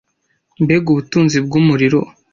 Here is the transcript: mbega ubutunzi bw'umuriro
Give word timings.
mbega 0.63 0.87
ubutunzi 0.91 1.37
bw'umuriro 1.45 1.99